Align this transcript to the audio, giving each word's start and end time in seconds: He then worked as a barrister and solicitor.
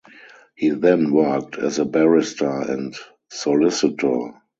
He 0.55 0.69
then 0.71 1.11
worked 1.11 1.59
as 1.59 1.77
a 1.77 1.85
barrister 1.85 2.49
and 2.61 2.95
solicitor. 3.29 4.33